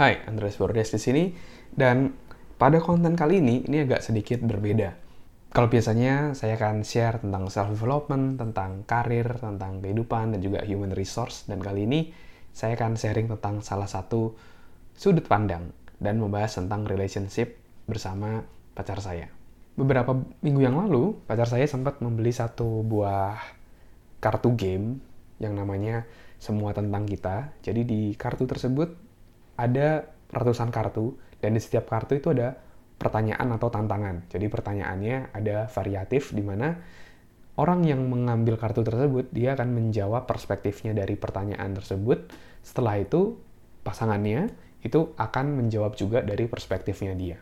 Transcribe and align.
Hai, 0.00 0.24
Andreas 0.24 0.56
Bordes 0.56 0.96
di 0.96 0.96
sini 0.96 1.24
dan 1.76 2.16
pada 2.56 2.80
konten 2.80 3.12
kali 3.12 3.44
ini 3.44 3.68
ini 3.68 3.84
agak 3.84 4.00
sedikit 4.00 4.40
berbeda. 4.40 4.96
Kalau 5.52 5.68
biasanya 5.68 6.32
saya 6.32 6.56
akan 6.56 6.88
share 6.88 7.20
tentang 7.20 7.52
self 7.52 7.76
development, 7.76 8.40
tentang 8.40 8.88
karir, 8.88 9.28
tentang 9.36 9.84
kehidupan 9.84 10.32
dan 10.32 10.40
juga 10.40 10.64
human 10.64 10.96
resource 10.96 11.44
dan 11.52 11.60
kali 11.60 11.84
ini 11.84 12.16
saya 12.48 12.80
akan 12.80 12.96
sharing 12.96 13.28
tentang 13.28 13.60
salah 13.60 13.84
satu 13.84 14.32
sudut 14.96 15.28
pandang 15.28 15.68
dan 16.00 16.16
membahas 16.16 16.56
tentang 16.56 16.88
relationship 16.88 17.60
bersama 17.84 18.40
pacar 18.72 19.04
saya. 19.04 19.28
Beberapa 19.76 20.16
minggu 20.40 20.64
yang 20.64 20.80
lalu, 20.80 21.12
pacar 21.28 21.44
saya 21.44 21.68
sempat 21.68 22.00
membeli 22.00 22.32
satu 22.32 22.80
buah 22.88 23.36
kartu 24.16 24.56
game 24.56 24.96
yang 25.44 25.52
namanya 25.60 26.08
Semua 26.40 26.72
Tentang 26.72 27.04
Kita. 27.04 27.52
Jadi 27.60 27.84
di 27.84 28.00
kartu 28.16 28.48
tersebut 28.48 29.09
ada 29.60 30.08
ratusan 30.32 30.72
kartu 30.72 31.20
dan 31.44 31.52
di 31.52 31.60
setiap 31.60 31.92
kartu 31.92 32.16
itu 32.16 32.32
ada 32.32 32.56
pertanyaan 32.96 33.48
atau 33.56 33.68
tantangan. 33.68 34.28
Jadi 34.28 34.46
pertanyaannya 34.48 35.32
ada 35.36 35.68
variatif 35.68 36.32
di 36.36 36.44
mana 36.44 36.76
orang 37.56 37.84
yang 37.84 38.04
mengambil 38.08 38.56
kartu 38.56 38.80
tersebut 38.84 39.32
dia 39.32 39.56
akan 39.56 39.72
menjawab 39.72 40.24
perspektifnya 40.24 40.96
dari 40.96 41.16
pertanyaan 41.16 41.76
tersebut. 41.76 42.32
Setelah 42.60 43.00
itu 43.00 43.40
pasangannya 43.84 44.52
itu 44.80 45.12
akan 45.16 45.64
menjawab 45.64 45.96
juga 45.96 46.20
dari 46.20 46.48
perspektifnya 46.48 47.12
dia. 47.16 47.38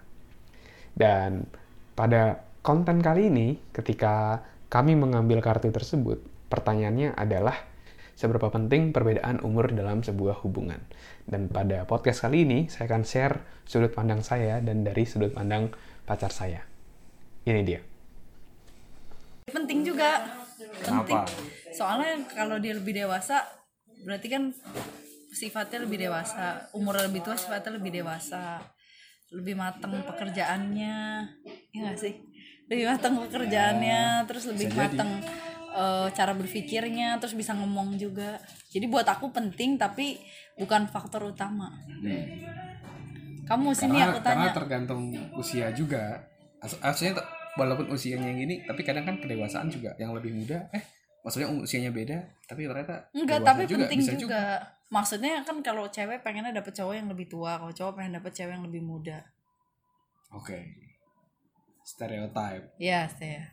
Dan 0.94 1.46
pada 1.94 2.42
konten 2.62 2.98
kali 3.02 3.30
ini 3.30 3.58
ketika 3.70 4.42
kami 4.70 4.98
mengambil 4.98 5.38
kartu 5.42 5.70
tersebut, 5.70 6.22
pertanyaannya 6.50 7.14
adalah 7.14 7.66
seberapa 8.18 8.50
penting 8.50 8.90
perbedaan 8.90 9.38
umur 9.46 9.70
dalam 9.70 10.02
sebuah 10.02 10.42
hubungan. 10.42 10.82
Dan 11.22 11.46
pada 11.46 11.86
podcast 11.86 12.26
kali 12.26 12.42
ini, 12.42 12.66
saya 12.66 12.90
akan 12.90 13.06
share 13.06 13.62
sudut 13.62 13.94
pandang 13.94 14.26
saya 14.26 14.58
dan 14.58 14.82
dari 14.82 15.06
sudut 15.06 15.30
pandang 15.30 15.70
pacar 16.02 16.34
saya. 16.34 16.66
Ini 17.46 17.62
dia. 17.62 17.78
Penting 19.54 19.86
juga. 19.86 20.34
Penting. 20.58 21.14
Kenapa? 21.14 21.30
Soalnya 21.70 22.26
kalau 22.34 22.58
dia 22.58 22.74
lebih 22.74 22.98
dewasa, 22.98 23.46
berarti 24.02 24.26
kan 24.26 24.50
sifatnya 25.30 25.86
lebih 25.86 26.10
dewasa. 26.10 26.66
Umur 26.74 26.98
lebih 26.98 27.22
tua 27.22 27.38
sifatnya 27.38 27.78
lebih 27.78 28.02
dewasa. 28.02 28.58
Lebih 29.30 29.54
matang 29.54 29.94
pekerjaannya. 29.94 30.98
Ya 31.70 31.78
gak 31.86 31.98
sih? 32.02 32.18
Lebih 32.66 32.84
matang 32.84 33.14
pekerjaannya, 33.22 34.26
terus 34.26 34.50
lebih 34.50 34.74
bisa 34.74 34.90
jadi. 34.90 35.47
Eh, 35.74 36.08
cara 36.14 36.32
berpikirnya, 36.36 37.18
terus 37.20 37.34
bisa 37.34 37.52
ngomong 37.56 37.96
juga. 37.96 38.38
Jadi 38.70 38.86
buat 38.88 39.06
aku 39.06 39.32
penting 39.32 39.76
tapi 39.76 40.20
bukan 40.56 40.88
faktor 40.88 41.28
utama. 41.28 41.68
Kamu 43.48 43.72
sini 43.72 43.96
karena, 43.96 44.12
aku 44.12 44.20
karena 44.20 44.44
tanya. 44.44 44.50
tergantung 44.52 45.02
usia 45.40 45.72
juga 45.72 46.20
t- 47.16 47.24
walaupun 47.56 47.88
usianya 47.88 48.28
yang 48.28 48.38
gini 48.44 48.60
tapi 48.68 48.84
kadang 48.84 49.08
kan 49.08 49.16
kedewasaan 49.18 49.72
juga 49.72 49.96
yang 49.96 50.12
lebih 50.12 50.36
muda 50.36 50.68
eh 50.68 50.84
maksudnya 51.24 51.48
usianya 51.48 51.88
beda 51.88 52.18
tapi 52.44 52.68
ternyata 52.68 53.08
Enggak, 53.16 53.40
tapi 53.42 53.64
penting 53.64 54.00
bisa 54.04 54.12
juga. 54.20 54.42
Maksudnya 54.88 55.44
kan 55.48 55.60
kalau 55.64 55.88
cewek 55.88 56.20
pengennya 56.24 56.52
dapet 56.52 56.72
cowok 56.76 56.94
yang 56.96 57.08
lebih 57.12 57.28
tua, 57.28 57.56
kalau 57.60 57.72
cowok 57.72 57.92
pengen 58.00 58.20
dapet 58.20 58.32
cewek 58.36 58.52
yang 58.56 58.64
lebih 58.68 58.80
muda. 58.84 59.20
oke 60.28 60.58
stereotype 61.84 62.68
Ya, 62.76 63.08
saya. 63.08 63.48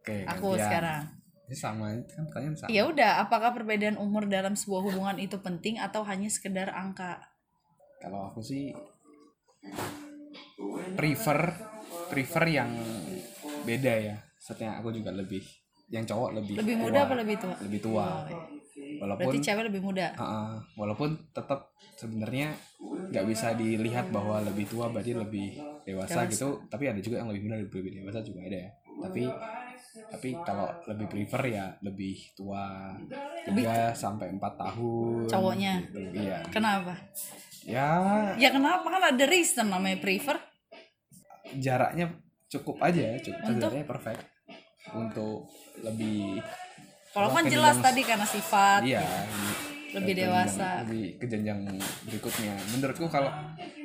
oke 0.00 0.16
Aku 0.32 0.56
gantian. 0.56 0.64
sekarang. 0.64 1.02
Ini 1.50 1.56
sama 1.58 1.90
kan 2.06 2.30
pertanyaan 2.30 2.54
sama 2.56 2.70
Ya 2.70 2.86
udah, 2.86 3.18
apakah 3.20 3.50
perbedaan 3.50 3.98
umur 3.98 4.24
dalam 4.24 4.54
sebuah 4.54 4.86
hubungan 4.86 5.18
itu 5.18 5.34
penting 5.36 5.76
atau 5.76 6.06
hanya 6.06 6.30
sekedar 6.30 6.70
angka? 6.70 7.18
kalau 7.98 8.30
aku 8.30 8.40
sih 8.40 8.70
prefer 10.94 11.52
prefer 12.08 12.44
yang 12.48 12.70
beda 13.62 13.92
ya 13.92 14.16
Setnya 14.36 14.80
aku 14.80 14.88
juga 14.90 15.12
lebih 15.12 15.44
yang 15.86 16.06
cowok 16.06 16.30
lebih 16.32 16.54
Lebih 16.56 16.74
tua, 16.76 16.82
muda 16.86 16.98
apa 17.04 17.14
lebih 17.18 17.36
tua? 17.36 17.54
lebih 17.60 17.80
tua 17.82 18.06
Oh, 18.06 18.24
iya. 18.24 18.46
walaupun 18.96 19.24
Berarti 19.26 19.38
cewek 19.42 19.64
lebih 19.66 19.82
muda. 19.82 20.06
Uh, 20.16 20.54
walaupun 20.74 21.08
tetap 21.28 21.60
sebenarnya 21.94 22.56
nggak 23.10 23.26
bisa 23.26 23.52
dilihat 23.52 24.08
bahwa 24.08 24.40
lebih 24.40 24.64
tua 24.64 24.88
berarti 24.88 25.12
lebih 25.12 25.58
dewasa, 25.82 26.24
Dewasa. 26.24 26.30
gitu 26.30 26.48
tapi 26.68 26.86
ada 26.86 27.00
juga 27.00 27.20
yang 27.20 27.28
lebih 27.28 27.42
muda 27.44 27.56
lebih 27.58 28.00
dewasa 28.00 28.20
juga 28.22 28.46
ada 28.46 28.58
ya 28.60 28.70
tapi 29.00 29.22
tapi 29.90 30.38
kalau 30.40 30.70
lebih 30.86 31.06
prefer 31.06 31.42
ya 31.50 31.66
lebih 31.80 32.14
tua 32.32 32.94
tiga 33.44 33.90
sampai 33.92 34.30
empat 34.30 34.54
tahun 34.56 35.26
Cowoknya? 35.26 35.74
gitu. 35.82 35.98
iya 36.14 36.38
Kenapa? 36.46 36.94
ya 37.60 37.90
Ya 38.34 38.48
kenapa 38.48 38.86
kan 38.86 39.02
ada 39.08 39.24
reason 39.24 39.66
namanya 39.66 39.98
prefer? 39.98 40.38
jaraknya 41.52 42.06
cukup 42.46 42.78
aja 42.80 43.18
cukup 43.20 43.42
Untuk? 43.44 43.60
jaraknya 43.60 43.84
perfect 43.84 44.22
untuk 44.92 45.50
lebih 45.80 46.38
Kalau 47.10 47.28
kan 47.28 47.42
jelas 47.44 47.74
jenjang- 47.74 47.82
tadi 47.84 48.02
karena 48.04 48.22
sifat. 48.24 48.80
iya 48.82 49.02
Lebih 49.90 50.14
ke 50.14 50.20
dewasa. 50.20 50.46
jenjang- 50.46 50.82
lebih 50.84 51.06
ke 51.12 51.26
jenjang 51.26 51.60
berikutnya 52.06 52.54
menurutku 52.70 53.06
kalau 53.06 53.30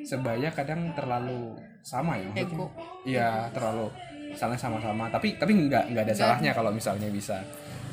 sebaya 0.02 0.50
kadang 0.50 0.94
terlalu 0.94 1.58
sama 1.82 2.14
ya 2.16 2.26
maksudnya 2.28 2.46
Ego. 2.48 2.66
iya 3.04 3.30
terlalu 3.50 3.90
misalnya 4.36 4.60
sama-sama. 4.60 5.08
Tapi 5.08 5.40
tapi 5.40 5.52
nggak 5.56 5.96
nggak 5.96 6.04
ada 6.04 6.12
Nggak. 6.12 6.20
salahnya 6.20 6.52
kalau 6.52 6.70
misalnya 6.70 7.08
bisa 7.08 7.40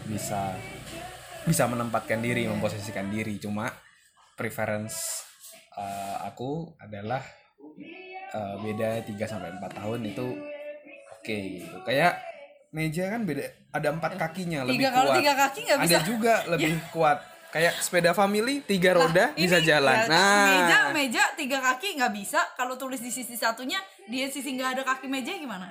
bisa 0.04 0.52
bisa 1.42 1.64
menempatkan 1.66 2.18
diri 2.18 2.44
memposisikan 2.44 3.06
diri. 3.08 3.38
Cuma 3.38 3.70
preference 4.34 5.22
uh, 5.74 6.26
aku 6.26 6.74
adalah 6.76 7.22
uh, 8.34 8.56
beda 8.58 9.06
3 9.06 9.14
sampai 9.22 9.54
4 9.54 9.78
tahun 9.78 10.00
itu 10.04 10.26
oke 11.12 11.36
gitu. 11.58 11.76
Kayak 11.86 12.18
meja 12.72 13.04
kan 13.06 13.22
beda 13.22 13.44
ada 13.70 13.88
empat 13.92 14.16
kakinya 14.16 14.64
lebih 14.64 14.80
Tiga 14.80 14.90
kalau 14.90 15.10
kuat. 15.12 15.18
tiga 15.20 15.34
kaki 15.36 15.60
nggak 15.62 15.78
bisa. 15.84 15.92
ada 15.92 15.98
juga 16.02 16.34
lebih 16.56 16.72
kuat. 16.90 17.18
Kayak 17.52 17.74
sepeda 17.84 18.16
family 18.16 18.64
tiga 18.64 18.96
roda 18.96 19.36
bisa 19.36 19.60
Ini, 19.60 19.66
jalan. 19.68 19.92
ya, 19.92 20.08
nah. 20.08 20.46
meja 20.48 20.78
meja 20.90 21.22
tiga 21.36 21.60
kaki 21.60 22.00
nggak 22.00 22.12
bisa. 22.16 22.40
Kalau 22.56 22.80
tulis 22.80 22.96
di 22.96 23.12
sisi 23.12 23.36
satunya 23.36 23.76
dia 24.08 24.24
sisi 24.26 24.56
nggak 24.56 24.80
ada 24.80 24.82
kaki 24.88 25.04
meja 25.04 25.36
gimana 25.36 25.68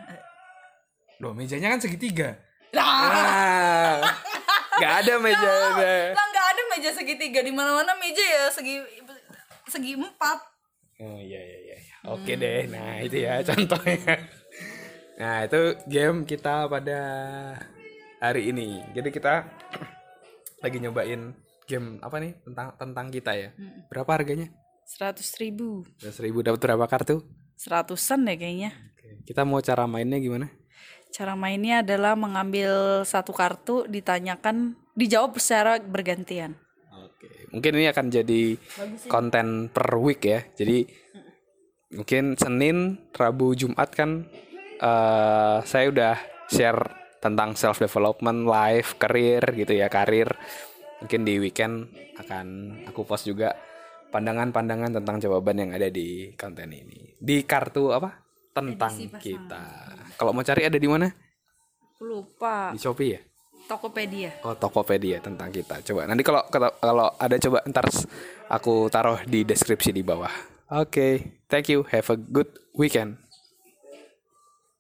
loh 1.22 1.38
mejanya 1.38 1.72
kan 1.72 1.80
segitiga 1.80 2.42
lah 2.74 3.06
nah 3.08 3.96
nggak 4.82 4.94
ada 5.06 5.14
meja 5.22 5.54
lah 5.78 6.12
nggak 6.18 6.48
ada 6.52 6.62
meja 6.74 6.90
segitiga 6.92 7.40
di 7.46 7.54
mana 7.54 7.78
mana 7.78 7.94
meja 8.02 8.20
ya 8.26 8.46
segi 8.50 8.82
segi 9.70 9.94
empat 9.96 10.50
Oh 11.02 11.18
iya 11.18 11.42
iya 11.42 11.58
iya. 11.66 11.78
Oke 12.14 12.38
deh. 12.38 12.70
Nah, 12.70 13.02
itu 13.02 13.26
ya 13.26 13.42
contohnya. 13.42 14.22
Nah, 15.18 15.50
itu 15.50 15.74
game 15.90 16.30
kita 16.30 16.70
pada 16.70 17.00
hari 18.22 18.54
ini. 18.54 18.86
Jadi 18.94 19.10
kita 19.10 19.50
lagi 20.62 20.78
nyobain 20.78 21.34
game 21.66 21.98
apa 22.06 22.22
nih 22.22 22.38
tentang 22.46 22.78
tentang 22.78 23.10
kita 23.10 23.34
ya. 23.34 23.50
Berapa 23.90 24.14
harganya? 24.14 24.54
seratus 24.92 25.40
ribu 25.40 25.88
Seratus 25.96 26.20
ribu 26.20 26.44
dapat 26.44 26.60
berapa 26.60 26.86
kartu? 26.86 27.24
seratusan 27.56 28.26
deh 28.26 28.36
kayaknya 28.42 28.74
Oke. 28.74 29.22
Kita 29.24 29.46
mau 29.46 29.62
cara 29.62 29.86
mainnya 29.86 30.18
gimana? 30.18 30.50
Cara 31.12 31.36
mainnya 31.36 31.84
adalah 31.84 32.16
mengambil 32.16 33.04
satu 33.04 33.36
kartu 33.36 33.84
ditanyakan 33.86 34.80
dijawab 34.96 35.38
secara 35.38 35.80
bergantian 35.80 36.56
Oke. 37.22 37.54
Mungkin 37.54 37.72
ini 37.78 37.86
akan 37.86 38.06
jadi 38.10 38.42
konten 39.06 39.70
per 39.70 39.94
week 40.02 40.26
ya. 40.26 40.42
Jadi 40.58 40.90
mungkin 41.94 42.34
Senin, 42.34 42.98
Rabu, 43.14 43.54
Jumat 43.54 43.94
kan 43.94 44.26
eh 44.82 45.58
saya 45.62 45.86
udah 45.94 46.16
share 46.50 46.82
tentang 47.22 47.54
self 47.54 47.78
development, 47.78 48.50
life, 48.50 48.98
karir 48.98 49.46
gitu 49.54 49.78
ya, 49.78 49.88
karir. 49.94 50.34
Mungkin 51.06 51.22
di 51.22 51.38
weekend 51.38 51.94
akan 52.18 52.46
aku 52.90 53.06
post 53.06 53.30
juga 53.30 53.54
pandangan-pandangan 54.10 54.98
tentang 54.98 55.22
jawaban 55.22 55.62
yang 55.62 55.72
ada 55.78 55.94
di 55.94 56.34
konten 56.34 56.74
ini. 56.74 57.14
Di 57.22 57.46
kartu 57.46 57.94
apa? 57.94 58.18
Tentang 58.52 58.94
kita. 59.22 59.66
Kalau 60.20 60.32
mau 60.32 60.44
cari 60.44 60.68
ada 60.68 60.78
di 60.80 60.90
mana? 60.90 61.12
aku 62.02 62.10
lupa 62.10 62.74
Di 62.74 62.82
Shopee 62.82 63.14
ya? 63.14 63.22
Tokopedia 63.70 64.42
Oh 64.42 64.58
Tokopedia 64.58 65.22
tentang 65.22 65.54
kita. 65.54 65.86
Coba 65.86 66.10
nanti 66.10 66.26
kalau 66.26 66.42
kalau 66.50 67.08
ada 67.22 67.38
coba 67.38 67.62
ntar 67.70 67.86
aku 68.50 68.90
taruh 68.90 69.22
di 69.30 69.46
deskripsi 69.46 69.94
di 69.94 70.02
bawah. 70.02 70.34
Oke, 70.72 71.38
thank 71.46 71.70
you. 71.70 71.86
Have 71.94 72.10
a 72.10 72.18
good 72.18 72.48
weekend. 72.74 73.22